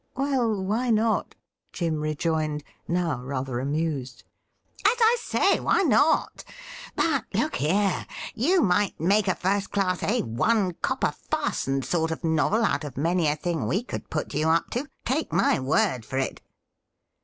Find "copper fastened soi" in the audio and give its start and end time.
10.81-12.07